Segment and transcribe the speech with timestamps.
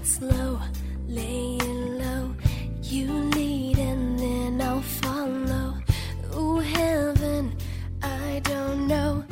[0.00, 0.58] it's low,
[1.08, 2.34] laying low.
[2.82, 5.74] You lead and then I'll follow.
[6.36, 7.54] Ooh, heaven,
[8.02, 9.22] I don't know.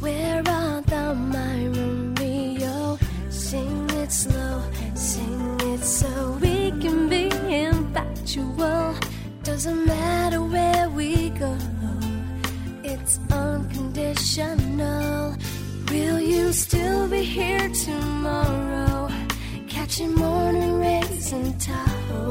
[0.00, 2.98] Where art thou, my Romeo?
[3.30, 4.62] Sing it slow,
[4.94, 7.30] sing it so we can be
[7.64, 8.94] infatual.
[9.42, 11.56] Doesn't matter where we go,
[12.84, 15.34] it's unconditional.
[15.90, 18.87] Will you still be here tomorrow?
[19.88, 22.28] Catching morning rays in Tahoe.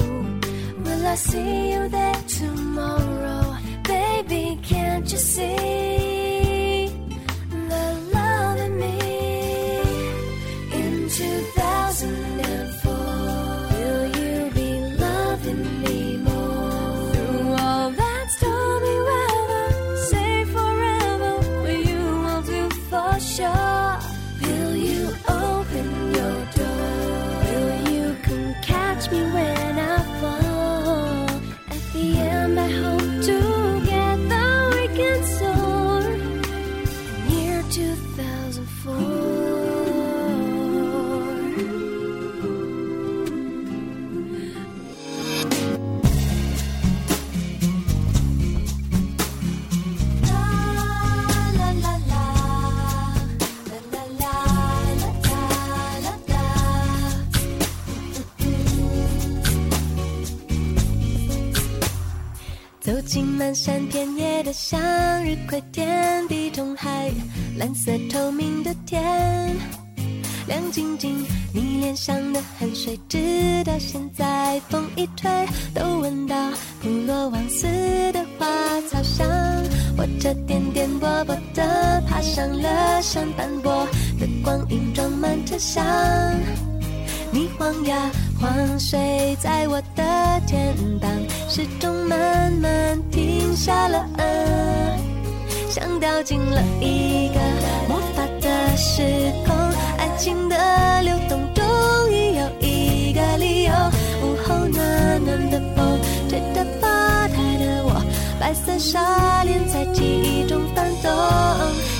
[0.83, 3.57] Will I see you there tomorrow?
[3.81, 6.87] Baby, can't you see
[7.49, 8.99] the love in me?
[10.71, 12.86] In 2004,
[62.87, 64.79] 走进漫山遍野的向
[65.21, 67.11] 日葵田，地中海
[67.57, 69.03] 蓝色透明的天，
[70.47, 71.21] 亮晶晶，
[71.53, 75.29] 你脸上的汗水，直到现在风一吹
[75.75, 76.49] 都闻到
[76.81, 77.67] 普罗旺斯
[78.13, 78.47] 的花
[78.89, 79.27] 草香。
[79.97, 83.85] 我这颠颠簸簸的爬上了山斑驳
[84.17, 85.85] 的光影，装满车厢。
[87.33, 88.09] 你晃呀
[88.39, 90.03] 晃，睡在我的
[90.45, 91.09] 肩膀，
[91.49, 94.23] 时钟慢慢停下了，啊，
[95.69, 97.39] 像掉进了一个
[97.87, 99.01] 魔法的时
[99.45, 99.55] 空，
[99.97, 103.73] 爱情的流动终于有一个理由。
[104.21, 105.99] 午后暖暖的风，
[106.29, 108.03] 吹得吧台的我，
[108.39, 111.11] 白色纱帘在记忆中翻动。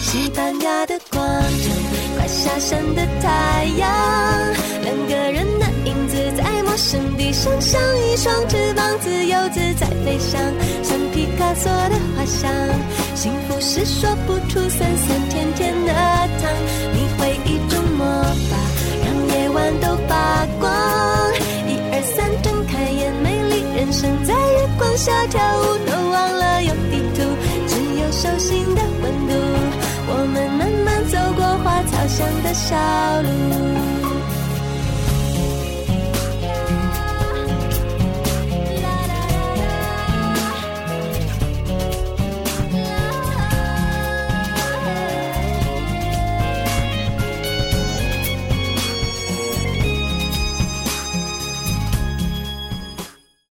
[0.01, 3.89] 西班牙的广场，快下山的太阳，
[4.83, 5.45] 两个人
[7.27, 7.51] 地上，
[7.99, 10.39] 一双翅膀，自由自在飞翔，
[10.81, 12.49] 像皮卡索的画像。
[13.15, 16.49] 幸福是说不出酸酸甜甜的糖，
[16.93, 18.05] 你会一种魔
[18.49, 18.55] 法，
[19.03, 20.71] 让夜晚都发光。
[21.67, 27.23] 一二三，睁开眼，美丽人生在月光下跳舞，都忘了有地图，
[27.67, 29.33] 只有手心的温度。
[30.09, 32.73] 我们慢慢走过花草香的小
[33.21, 34.06] 路。